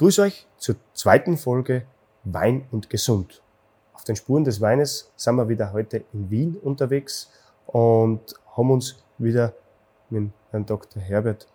[0.00, 1.82] Grüß euch zur zweiten Folge
[2.24, 3.42] Wein und Gesund.
[3.92, 7.30] Auf den Spuren des Weines sind wir wieder heute in Wien unterwegs
[7.66, 9.52] und haben uns wieder
[10.08, 11.02] mit Herrn Dr.
[11.02, 11.48] Herbert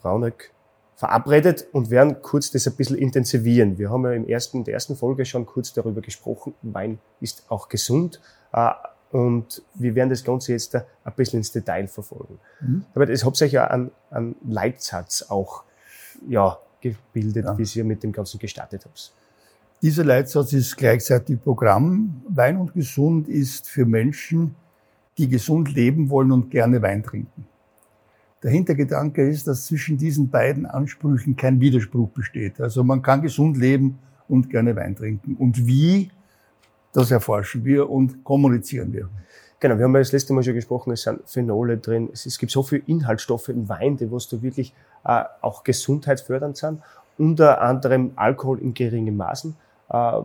[0.00, 0.52] Braunöck
[0.96, 3.76] verabredet und werden kurz das ein bisschen intensivieren.
[3.76, 7.44] Wir haben ja im ersten, in der ersten Folge schon kurz darüber gesprochen, Wein ist
[7.50, 8.22] auch gesund
[8.54, 8.70] äh,
[9.10, 12.40] und wir werden das Ganze jetzt ein bisschen ins Detail verfolgen.
[12.94, 15.64] Aber es hat sich ja einen, einen Leitsatz auch
[16.26, 17.56] ja, gebildet, Ja.
[17.56, 19.12] wie ihr mit dem Ganzen gestartet habt.
[19.80, 22.22] Dieser Leitsatz ist gleichzeitig Programm.
[22.28, 24.54] Wein und gesund ist für Menschen,
[25.18, 27.46] die gesund leben wollen und gerne Wein trinken.
[28.42, 32.60] Der Hintergedanke ist, dass zwischen diesen beiden Ansprüchen kein Widerspruch besteht.
[32.60, 35.36] Also man kann gesund leben und gerne Wein trinken.
[35.36, 36.10] Und wie,
[36.92, 39.08] das erforschen wir und kommunizieren wir.
[39.62, 42.36] Genau, wir haben ja das letzte Mal schon gesprochen, es sind Phenole drin, es, es
[42.36, 44.74] gibt so viele Inhaltsstoffe im Wein, die was da wirklich
[45.04, 46.82] äh, auch gesundheitsfördernd sind,
[47.16, 49.54] unter anderem Alkohol in geringen Maßen.
[49.88, 50.22] Äh,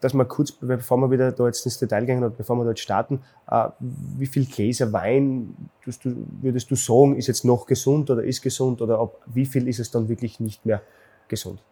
[0.00, 2.80] dass man kurz, bevor wir wieder da jetzt ins Detail gehen und bevor wir dort
[2.80, 8.24] starten, äh, wie viel Gläser Wein du, würdest du sagen, ist jetzt noch gesund oder
[8.24, 10.82] ist gesund oder ob, wie viel ist es dann wirklich nicht mehr
[11.28, 11.62] gesund?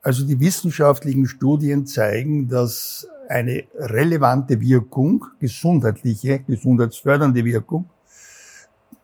[0.00, 7.88] Also die wissenschaftlichen Studien zeigen, dass eine relevante Wirkung, gesundheitliche, gesundheitsfördernde Wirkung,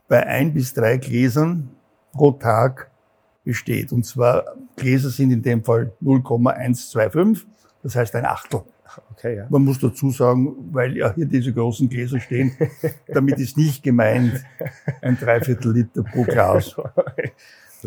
[0.08, 1.70] bei ein bis drei Gläsern
[2.12, 2.90] pro Tag
[3.44, 3.92] besteht.
[3.92, 4.44] Und zwar
[4.76, 7.46] Gläser sind in dem Fall 0,125,
[7.82, 8.62] das heißt ein Achtel.
[9.12, 9.46] Okay, ja.
[9.48, 12.56] Man muss dazu sagen, weil ja hier diese großen Gläser stehen,
[13.06, 14.44] damit ist nicht gemeint
[15.00, 16.74] ein Dreiviertel Liter pro Glas.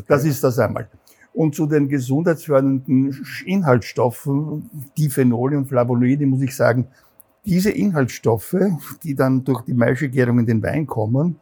[0.07, 0.88] Das ist das einmal.
[1.33, 6.88] Und zu den gesundheitsfördernden Inhaltsstoffen, die Phenole und Flavonoide, muss ich sagen,
[7.45, 8.55] diese Inhaltsstoffe,
[9.03, 11.38] die dann durch die Maischegärung in den Wein kommen,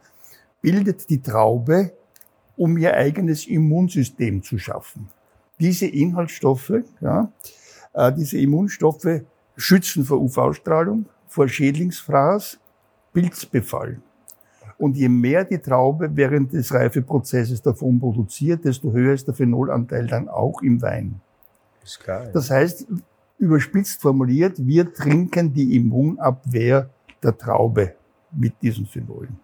[0.60, 1.92] bildet die Traube,
[2.56, 5.08] um ihr eigenes Immunsystem zu schaffen.
[5.60, 7.30] Diese Inhaltsstoffe, ja,
[7.92, 9.22] äh, diese Immunstoffe
[9.56, 12.58] schützen vor UV-Strahlung, vor Schädlingsfraß,
[13.12, 14.00] Pilzbefall.
[14.82, 20.08] Und je mehr die Traube während des Reifeprozesses davon produziert, desto höher ist der Phenolanteil
[20.08, 21.20] dann auch im Wein.
[21.84, 22.24] Ist klar.
[22.24, 22.30] Ja.
[22.30, 22.88] Das heißt,
[23.38, 26.90] überspitzt formuliert, wir trinken die Immunabwehr
[27.22, 27.94] der Traube
[28.32, 29.38] mit diesen Phenolen.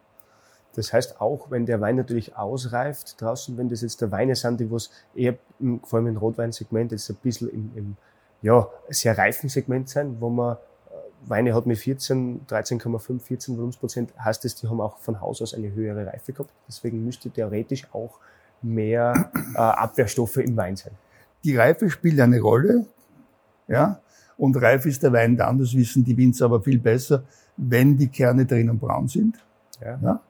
[0.74, 4.58] Das heißt auch, wenn der Wein natürlich ausreift draußen, wenn das jetzt der Weine sind,
[4.58, 7.96] die was eher im, vor allem im Rotweinsegment jetzt ein bisschen im, im
[8.42, 10.56] ja, sehr reifen Segment sein, wo man
[11.26, 15.54] Weine hat mit 14, 13,5, 14 Volumensprozent, heißt das, die haben auch von Haus aus
[15.54, 16.50] eine höhere Reife gehabt.
[16.68, 18.18] Deswegen müsste theoretisch auch
[18.62, 20.92] mehr äh, Abwehrstoffe im Wein sein.
[21.44, 22.86] Die Reife spielt eine Rolle,
[23.68, 24.00] ja,
[24.36, 27.24] und reif ist der Wein dann, das wissen die Winzer aber viel besser,
[27.56, 29.36] wenn die Kerne drinnen braun sind.
[29.80, 30.20] Ja.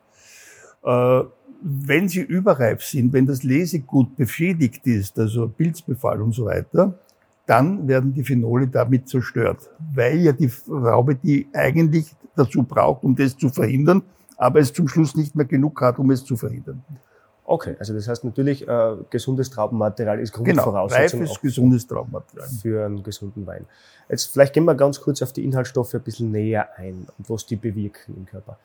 [0.82, 1.20] Ja.
[1.20, 1.24] Äh,
[1.60, 6.98] wenn sie überreif sind, wenn das Lesegut beschädigt ist, also Pilzbefall und so weiter,
[7.48, 13.16] dann werden die Phenole damit zerstört, weil ja die Raube die eigentlich dazu braucht, um
[13.16, 14.02] das zu verhindern,
[14.36, 16.84] aber es zum Schluss nicht mehr genug hat, um es zu verhindern.
[17.44, 22.48] Okay, also das heißt natürlich, äh, gesundes Traubenmaterial ist Genau, Grundvoraussetzung reifes, auch gesundes Traubenmaterial.
[22.60, 23.64] für einen gesunden Wein.
[24.10, 27.46] Jetzt vielleicht gehen wir ganz kurz auf die Inhaltsstoffe ein bisschen näher ein und was
[27.46, 28.58] die bewirken im Körper.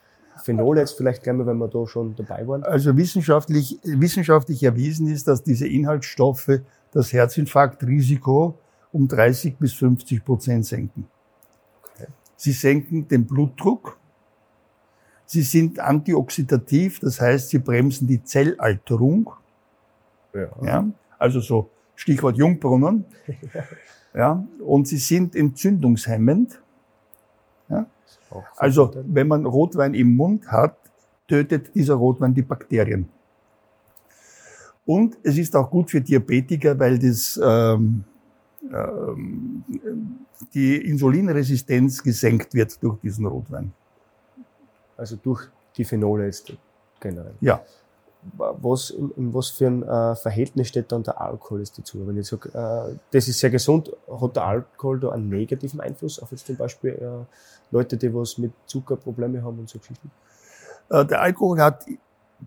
[0.44, 2.63] Phenole jetzt vielleicht gleich mal, wenn wir da schon dabei waren.
[2.63, 6.59] Also wissenschaftlich, wissenschaftlich erwiesen ist, dass diese Inhaltsstoffe
[6.91, 8.57] das Herzinfarktrisiko
[8.93, 11.07] um 30 bis 50 Prozent senken.
[11.83, 12.07] Okay.
[12.37, 13.97] Sie senken den Blutdruck.
[15.25, 19.31] Sie sind antioxidativ, das heißt, sie bremsen die Zellalterung.
[20.33, 20.50] Ja.
[20.63, 20.88] Ja,
[21.19, 23.06] also so Stichwort Jungbrunnen.
[24.15, 26.62] Ja, und sie sind entzündungshemmend.
[28.33, 30.77] Auch Also, wenn man Rotwein im Mund hat,
[31.27, 33.09] tötet dieser Rotwein die Bakterien.
[34.85, 38.03] Und es ist auch gut für Diabetiker, weil das, ähm,
[40.54, 43.74] die Insulinresistenz gesenkt wird durch diesen Rotwein.
[44.98, 45.42] also durch
[45.77, 46.54] die Phenole jetzt
[47.00, 47.33] generell.
[47.42, 47.62] Ja,
[48.38, 52.07] Was, in, in was für ein äh, Verhältnis steht dann der Alkohol jetzt dazu?
[52.07, 56.19] Wenn ich sage, äh, das ist sehr gesund, hat der Alkohol da einen negativen Einfluss
[56.19, 57.25] auf jetzt zum Beispiel äh,
[57.71, 60.09] Leute, die was mit Zuckerprobleme haben und so Geschichten?
[60.89, 61.86] Äh, Der Alkohol hat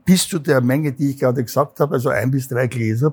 [0.05, 3.11] bis zu der Menge, die ich gerade gesagt habe, also ein bis drei Gläser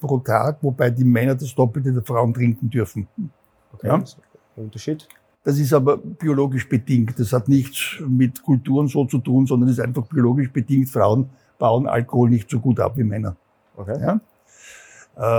[0.00, 3.06] pro Tag, wobei die Männer das Doppelte der Frauen trinken dürfen.
[3.72, 4.02] Okay, ja?
[4.56, 5.06] Unterschied.
[5.42, 7.18] Das ist aber biologisch bedingt.
[7.18, 10.88] Das hat nichts mit Kulturen so zu tun, sondern ist einfach biologisch bedingt.
[10.90, 13.36] Frauen bauen Alkohol nicht so gut ab wie Männer.
[13.76, 13.98] Okay.
[14.00, 14.20] Ja?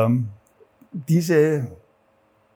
[0.06, 0.30] Ähm,
[0.92, 1.68] diese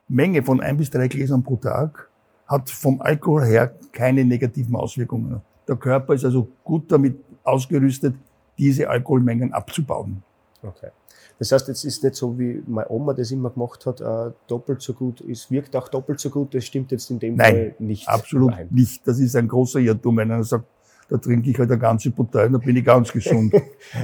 [0.07, 2.09] Menge von ein bis drei Gläsern pro Tag
[2.47, 5.41] hat vom Alkohol her keine negativen Auswirkungen.
[5.67, 8.15] Der Körper ist also gut damit ausgerüstet,
[8.57, 10.23] diese Alkoholmengen abzubauen.
[10.61, 10.89] Okay.
[11.37, 14.81] Das heißt, jetzt ist nicht so, wie meine Oma das immer gemacht hat, äh, doppelt
[14.81, 17.75] so gut, es wirkt auch doppelt so gut, das stimmt jetzt in dem Nein, Fall
[17.79, 18.07] nicht.
[18.07, 18.67] absolut überein.
[18.71, 19.05] nicht.
[19.05, 20.65] Das ist ein großer Irrtum, wenn einer sagt,
[21.09, 23.53] da trinke ich halt eine ganze Partei und da bin ich ganz gesund.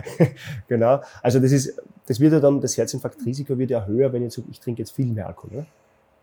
[0.68, 1.02] genau.
[1.24, 4.48] Also das ist, das wird ja dann, das Herzinfarktrisiko wird ja höher, wenn ich sage,
[4.52, 5.60] ich trinke jetzt viel mehr Alkohol.
[5.60, 5.66] Ne?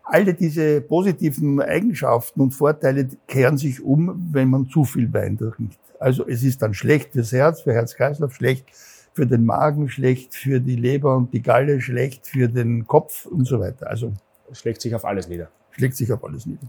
[0.03, 5.77] Alle diese positiven Eigenschaften und Vorteile kehren sich um, wenn man zu viel Wein trinkt.
[5.99, 8.65] Also es ist dann schlecht fürs Herz, für Herz-Kreislauf schlecht,
[9.13, 13.45] für den Magen schlecht, für die Leber und die Galle schlecht, für den Kopf und
[13.45, 13.89] so weiter.
[13.89, 14.13] Also
[14.51, 15.49] schlägt sich auf alles nieder.
[15.71, 16.61] Schlägt sich auf alles nieder.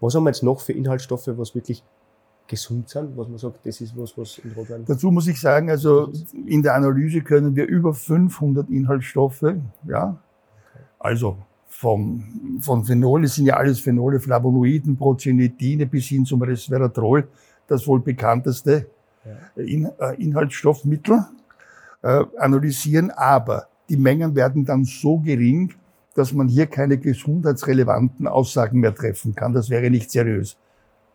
[0.00, 1.82] Was haben wir jetzt noch für Inhaltsstoffe, was wirklich
[2.46, 4.84] gesund sind, was man sagt, das ist was, was in Rotwein.
[4.86, 6.12] Dazu muss ich sagen, also
[6.46, 9.54] in der Analyse können wir über 500 Inhaltsstoffe,
[9.88, 10.18] ja,
[10.98, 11.38] also
[11.68, 17.26] vom, von Phenole sind ja alles Phenole, Flavonoiden, Prozenidine bis hin zum Resveratrol,
[17.66, 18.86] das wohl bekannteste
[19.24, 19.62] ja.
[19.62, 21.24] in, äh, Inhaltsstoffmittel
[22.04, 25.72] äh, analysieren, aber die Mengen werden dann so gering,
[26.14, 29.54] dass man hier keine gesundheitsrelevanten Aussagen mehr treffen kann.
[29.54, 30.56] Das wäre nicht seriös.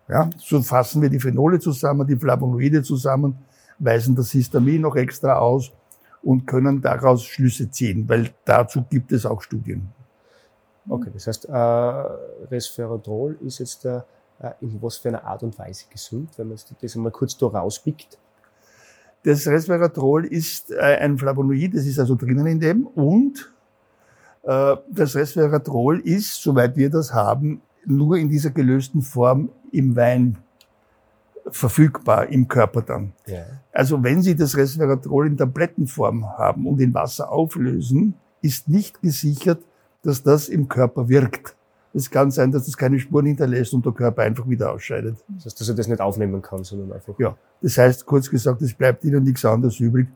[0.08, 3.38] Ja, so fassen wir die Phenole zusammen, die Flavonoide zusammen,
[3.78, 5.72] weisen das Histamin noch extra aus
[6.24, 9.90] und können daraus Schlüsse ziehen, weil dazu gibt es auch Studien.
[10.90, 11.52] Okay, das heißt, äh,
[12.50, 14.02] Resveratrol ist jetzt äh,
[14.60, 18.18] in was für einer Art und Weise gesund, wenn man das einmal kurz da rauspickt?
[19.24, 23.52] Das Resveratrol ist äh, ein Flavonoid, das ist also drinnen in dem und
[24.44, 30.38] äh, das Resveratrol ist, soweit wir das haben, nur in dieser gelösten Form im Wein
[31.52, 33.14] verfügbar im Körper dann.
[33.26, 33.44] Ja.
[33.72, 39.62] Also wenn Sie das Resveratrol in Tablettenform haben und in Wasser auflösen, ist nicht gesichert,
[40.04, 41.56] dass das im Körper wirkt.
[41.94, 45.18] Es kann sein, dass es keine Spuren hinterlässt und der Körper einfach wieder ausscheidet.
[45.30, 47.18] Das heißt, dass er das nicht aufnehmen kann, sondern einfach.
[47.20, 47.36] Ja.
[47.62, 50.08] Das heißt, kurz gesagt, es bleibt Ihnen nichts anderes übrig,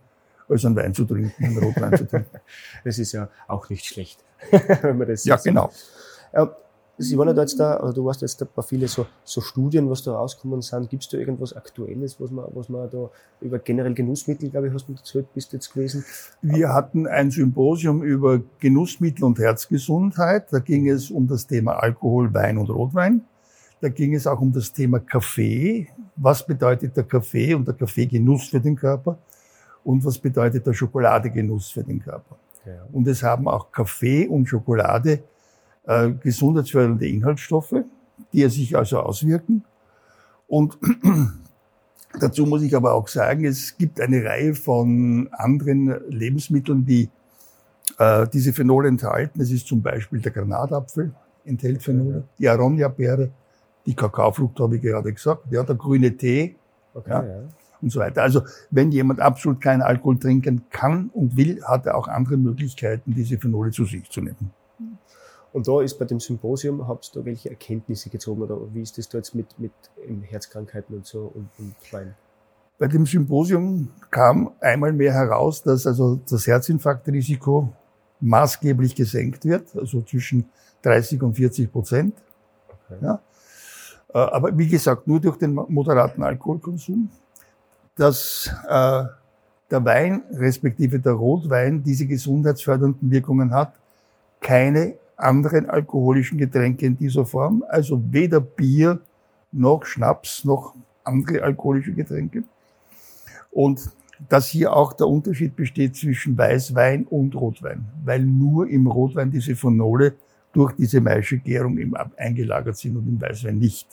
[0.47, 2.29] als einen Wein zu trinken, einen Rotwein zu trinken.
[2.83, 4.19] Das ist ja auch nicht schlecht,
[4.81, 5.51] wenn man das Ja, sieht.
[5.51, 5.71] genau.
[6.33, 6.55] Ja,
[6.97, 9.41] Sie waren ja da jetzt da, oder du warst jetzt da bei viele so, so
[9.41, 10.89] Studien, was da rausgekommen sind.
[10.91, 13.09] Gibt es da irgendwas Aktuelles, was man, was man da
[13.41, 16.05] über generell Genussmittel, glaube ich, hast du erzählt, bist jetzt gewesen?
[16.43, 20.53] Wir hatten ein Symposium über Genussmittel und Herzgesundheit.
[20.53, 23.21] Da ging es um das Thema Alkohol, Wein und Rotwein.
[23.81, 25.87] Da ging es auch um das Thema Kaffee.
[26.15, 29.17] Was bedeutet der Kaffee und der Kaffeegenuss für den Körper?
[29.83, 32.37] Und was bedeutet der Schokoladegenuss für den Körper?
[32.65, 32.85] Ja.
[32.93, 35.23] Und es haben auch Kaffee und Schokolade
[35.85, 37.83] äh, gesundheitsfördernde Inhaltsstoffe,
[38.31, 39.63] die sich also auswirken.
[40.47, 40.77] Und
[42.19, 47.09] dazu muss ich aber auch sagen, es gibt eine Reihe von anderen Lebensmitteln, die
[47.97, 49.41] äh, diese Phenole enthalten.
[49.41, 51.13] Es ist zum Beispiel der Granatapfel,
[51.45, 53.31] enthält Phenole, die Aronia-Beere,
[53.85, 56.55] die Kakaofrucht habe ich gerade gesagt, ja, der grüne Tee
[56.93, 57.39] okay, ja, ja.
[57.81, 58.23] und so weiter.
[58.23, 63.13] Also wenn jemand absolut keinen Alkohol trinken kann und will, hat er auch andere Möglichkeiten,
[63.13, 64.51] diese Phenole zu sich zu nehmen.
[65.53, 68.97] Und da ist bei dem Symposium, habt ihr da welche Erkenntnisse gezogen oder wie ist
[68.97, 69.71] das da jetzt mit, mit
[70.23, 72.15] Herzkrankheiten und so und, und Wein?
[72.79, 77.69] Bei dem Symposium kam einmal mehr heraus, dass also das Herzinfarktrisiko
[78.19, 80.49] maßgeblich gesenkt wird, also zwischen
[80.81, 82.15] 30 und 40 Prozent.
[82.67, 82.97] Okay.
[83.01, 83.21] Ja.
[84.13, 87.09] Äh, aber wie gesagt, nur durch den moderaten Alkoholkonsum,
[87.95, 89.03] dass äh,
[89.69, 93.73] der Wein respektive der Rotwein diese gesundheitsfördernden Wirkungen hat,
[94.41, 98.99] keine anderen alkoholischen Getränke in dieser Form, also weder Bier
[99.51, 102.43] noch Schnaps noch andere alkoholische Getränke.
[103.51, 103.89] Und
[104.29, 109.55] dass hier auch der Unterschied besteht zwischen Weißwein und Rotwein, weil nur im Rotwein diese
[109.55, 110.15] Phenole
[110.53, 111.77] durch diese Maischegärung
[112.15, 113.87] eingelagert sind und im Weißwein nicht.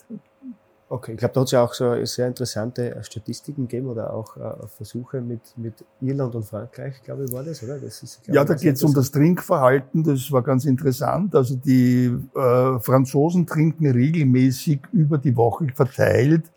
[0.91, 4.13] Okay, ich glaube, da hat es ja auch so sehr interessante äh, Statistiken gegeben oder
[4.13, 7.79] auch äh, Versuche mit, mit Irland und Frankreich, glaube ich, war das, oder?
[7.79, 11.33] Das ist, ja, da geht es um das Trinkverhalten, das war ganz interessant.
[11.33, 16.51] Also die äh, Franzosen trinken regelmäßig über die Woche verteilt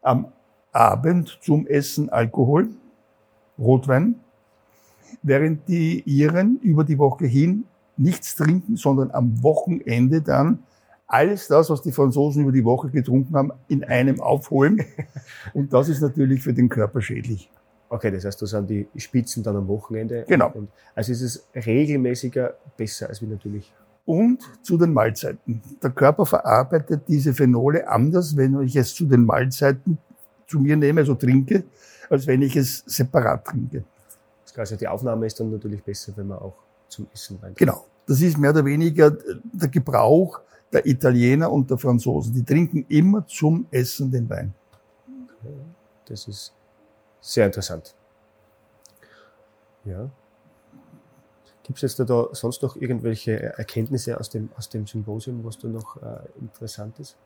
[0.00, 0.32] am
[0.72, 2.70] Abend zum Essen Alkohol,
[3.58, 4.14] Rotwein,
[5.22, 7.64] während die Iren über die Woche hin
[7.98, 10.60] nichts trinken, sondern am Wochenende dann
[11.06, 14.84] alles das, was die Franzosen über die Woche getrunken haben, in einem aufholen.
[15.52, 17.50] Und das ist natürlich für den Körper schädlich.
[17.88, 20.24] Okay, das heißt, da sind die Spitzen dann am Wochenende.
[20.26, 20.50] Genau.
[20.52, 23.72] Und also ist es regelmäßiger besser als wie natürlich.
[24.06, 25.62] Und zu den Mahlzeiten.
[25.82, 29.98] Der Körper verarbeitet diese Phenole anders, wenn ich es zu den Mahlzeiten
[30.46, 31.64] zu mir nehme, also trinke,
[32.10, 33.84] als wenn ich es separat trinke.
[34.44, 36.54] Das heißt, die Aufnahme ist dann natürlich besser, wenn man auch
[36.88, 37.52] zum Essen rein.
[37.56, 37.84] Genau.
[38.06, 39.16] Das ist mehr oder weniger
[39.52, 40.40] der Gebrauch
[40.74, 42.34] der Italiener und der Franzosen.
[42.34, 44.52] Die trinken immer zum Essen den Wein.
[46.06, 46.52] Das ist
[47.20, 47.94] sehr interessant.
[49.84, 50.10] Ja.
[51.62, 55.58] Gibt es jetzt da, da sonst noch irgendwelche Erkenntnisse aus dem, aus dem Symposium, was
[55.58, 57.16] da noch äh, interessant ist?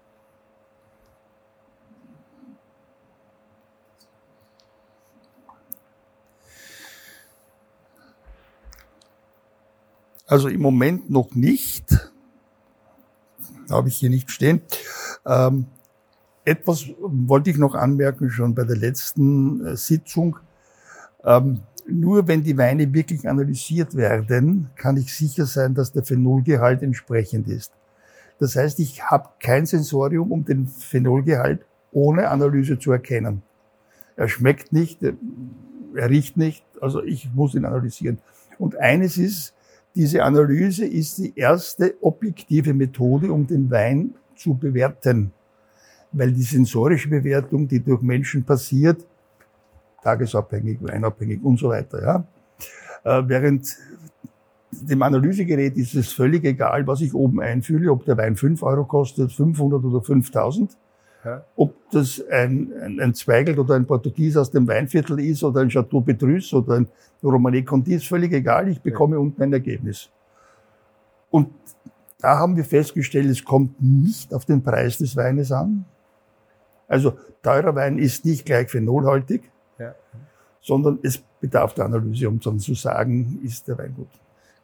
[10.27, 11.87] Also im Moment noch nicht.
[13.71, 14.63] Habe ich hier nicht stehen.
[15.27, 15.67] Ähm,
[16.45, 20.39] etwas wollte ich noch anmerken, schon bei der letzten äh, Sitzung.
[21.25, 26.83] Ähm, nur wenn die Weine wirklich analysiert werden, kann ich sicher sein, dass der Phenolgehalt
[26.83, 27.73] entsprechend ist.
[28.39, 33.43] Das heißt, ich habe kein Sensorium, um den Phenolgehalt ohne Analyse zu erkennen.
[34.17, 38.19] Er schmeckt nicht, er riecht nicht, also ich muss ihn analysieren.
[38.59, 39.55] Und eines ist,
[39.95, 45.33] diese Analyse ist die erste objektive Methode, um den Wein zu bewerten.
[46.13, 49.05] Weil die sensorische Bewertung, die durch Menschen passiert,
[50.03, 52.25] tagesabhängig, weinabhängig und so weiter, ja.
[53.05, 53.77] Äh, während
[54.71, 58.85] dem Analysegerät ist es völlig egal, was ich oben einfühle, ob der Wein 5 Euro
[58.85, 60.77] kostet, 500 oder 5000.
[61.29, 61.45] Ja.
[61.57, 65.69] Ob das ein, ein, ein Zweigelt oder ein Portugies aus dem Weinviertel ist oder ein
[65.69, 66.89] Chateau Petrus oder ein
[67.23, 68.69] Romanée Conti, ist völlig egal.
[68.69, 69.21] Ich bekomme ja.
[69.21, 70.09] unten ein Ergebnis.
[71.31, 71.51] Und
[72.19, 75.85] da haben wir festgestellt, es kommt nicht auf den Preis des Weines an.
[76.89, 79.43] Also teurer Wein ist nicht gleich phenolhaltig,
[79.79, 79.95] ja.
[80.63, 84.09] sondern es bedarf der Analyse, um dann zu sagen, ist der Wein gut.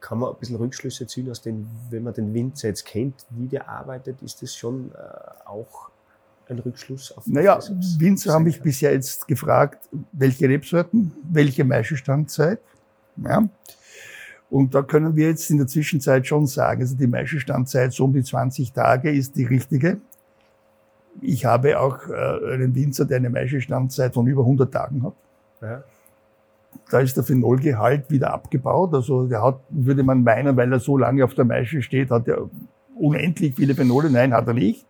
[0.00, 3.48] Kann man ein bisschen Rückschlüsse ziehen aus den, wenn man den Winzer jetzt kennt, wie
[3.48, 5.90] der arbeitet, ist das schon äh, auch
[6.48, 7.58] ein Rückschluss auf Naja,
[7.98, 12.60] Winzer haben mich bisher jetzt gefragt, welche Rebsorten, welche Maischestandzeit.
[13.16, 13.48] Ja.
[14.50, 18.12] Und da können wir jetzt in der Zwischenzeit schon sagen, also die Maischestandzeit so um
[18.12, 19.98] die 20 Tage ist die richtige.
[21.20, 25.14] Ich habe auch äh, einen Winzer, der eine Maischestandzeit von über 100 Tagen hat.
[25.62, 25.84] Ja.
[26.90, 28.92] Da ist der Phenolgehalt wieder abgebaut.
[28.94, 32.28] Also der hat, würde man meinen, weil er so lange auf der Maische steht, hat
[32.28, 32.50] er
[32.96, 34.10] unendlich viele Phenole.
[34.10, 34.84] Nein, hat er nicht.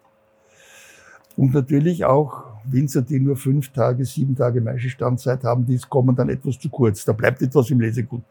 [1.36, 6.28] Und natürlich auch Winzer, die nur fünf Tage, sieben Tage Maischestandzeit haben, die kommen dann
[6.28, 7.04] etwas zu kurz.
[7.04, 8.22] Da bleibt etwas im Lesegut.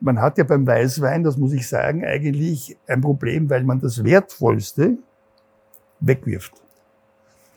[0.00, 4.02] Man hat ja beim Weißwein, das muss ich sagen, eigentlich ein Problem, weil man das
[4.02, 4.98] Wertvollste
[6.00, 6.52] wegwirft.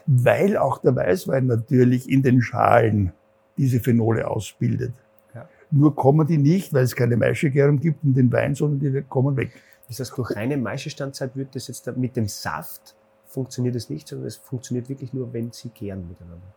[0.05, 3.13] Weil auch der Weißwein natürlich in den Schalen
[3.57, 4.93] diese Phenole ausbildet.
[5.33, 5.47] Ja.
[5.71, 9.35] Nur kommen die nicht, weil es keine Maischegärung gibt in den Wein, sondern die kommen
[9.35, 9.51] weg.
[9.87, 12.95] Das heißt, durch reine Maischestandzeit wird das jetzt mit dem Saft
[13.29, 16.47] funktioniert es nicht, sondern es funktioniert wirklich nur, wenn sie gären miteinander.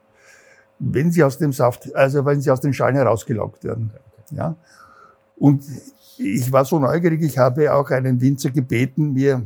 [0.79, 3.93] Wenn sie aus dem Saft, also wenn sie aus den Schalen herausgelockt werden.
[3.95, 4.37] Okay.
[4.37, 4.57] Ja.
[5.37, 5.65] Und
[6.19, 9.43] ich war so neugierig, ich habe auch einen Winzer gebeten, mir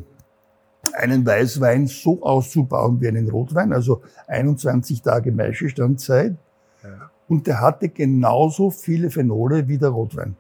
[0.93, 6.37] einen Weißwein so auszubauen wie einen Rotwein, also 21 Tage Maischestandzeit.
[6.83, 7.11] Ja.
[7.29, 10.37] Und der hatte genauso viele Phenole wie der Rotwein.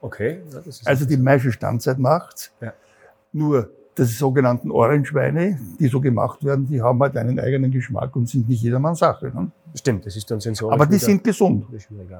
[0.00, 0.40] Okay.
[0.52, 2.52] Ja, also die Maischestandzeit macht's.
[2.60, 2.72] Ja.
[3.32, 3.70] Nur
[4.00, 8.48] das sogenannten Orangeweine, die so gemacht werden, die haben halt einen eigenen Geschmack und sind
[8.48, 9.26] nicht jedermanns Sache.
[9.26, 9.50] Ne?
[9.74, 10.74] Stimmt, das ist dann sensorisch.
[10.74, 11.66] Aber die sind gesund.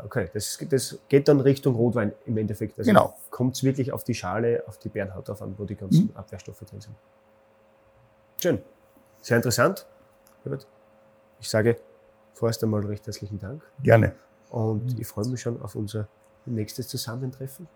[0.05, 2.79] Okay, das, das geht dann Richtung Rotwein im Endeffekt.
[2.79, 3.15] Also genau.
[3.31, 6.11] Kommt es wirklich auf die Schale, auf die Bärenhaut auf an, wo die ganzen mhm.
[6.17, 6.95] Abwehrstoffe drin sind.
[8.43, 8.59] Schön.
[9.23, 9.87] Sehr interessant.
[11.41, 11.79] Ich sage
[12.35, 13.63] vorerst einmal recht herzlichen Dank.
[13.83, 14.13] Gerne.
[14.51, 16.09] Und ich freue mich schon auf unser
[16.45, 17.67] nächstes Zusammentreffen.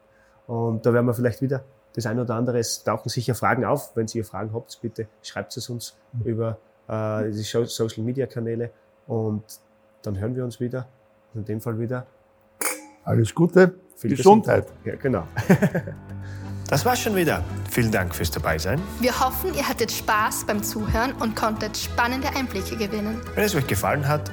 [0.46, 2.58] Und da werden wir vielleicht wieder das eine oder andere.
[2.58, 3.96] Es tauchen sicher Fragen auf.
[3.96, 6.26] Wenn ihr Fragen habt, bitte schreibt es uns mhm.
[6.26, 6.58] über
[6.88, 8.70] äh, die Social Media Kanäle
[9.06, 9.44] und
[10.02, 10.86] dann hören wir uns wieder.
[11.34, 12.06] In dem Fall wieder.
[13.04, 13.74] Alles Gute.
[13.96, 14.66] Viel Gesundheit.
[14.66, 14.86] Gesundheit.
[14.86, 15.26] Ja, genau.
[16.68, 17.44] Das war's schon wieder.
[17.70, 18.80] Vielen Dank fürs Dabeisein.
[18.98, 23.20] Wir hoffen, ihr hattet Spaß beim Zuhören und konntet spannende Einblicke gewinnen.
[23.34, 24.32] Wenn es euch gefallen hat,